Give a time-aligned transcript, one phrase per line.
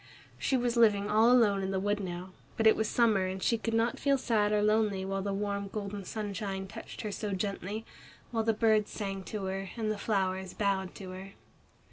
[0.39, 3.55] She was living all alone in the wood now, but it was summer and she
[3.59, 7.85] could not feel sad or lonely while the warm golden sunshine touched her so gently,
[8.31, 11.33] while the birds sang to her, and the flowers bowed to her.